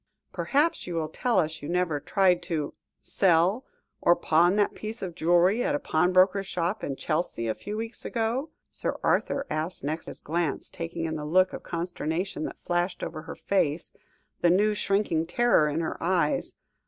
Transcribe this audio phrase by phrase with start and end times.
[0.33, 3.65] "Perhaps you will tell us you never tried to sell
[4.01, 8.03] or pawn that piece of jewellery, at a pawnbroker's shop in Chelsea a few weeks
[8.03, 13.03] ago?" Sir Arthur asked next, his glance taking in the look of consternation that flashed
[13.03, 13.91] over her face,
[14.39, 16.55] the new, shrinking terror in her eyes.